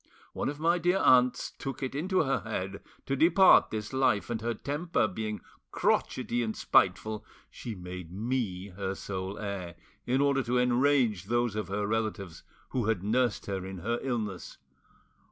[0.33, 4.41] One of my dear aunts took it into her head to depart this life, and
[4.41, 9.75] her temper being crotchety and spiteful she made me her sole heir,
[10.07, 14.57] in order to enrage those of her relatives who had nursed her in her illness.